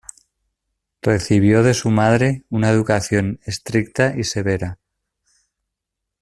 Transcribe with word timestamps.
Recibió 1.03 1.61
de 1.61 1.75
su 1.75 1.91
madre 1.91 2.43
una 2.49 2.71
educación 2.71 3.39
estricta 3.45 4.15
y 4.17 4.23
severa. 4.23 4.79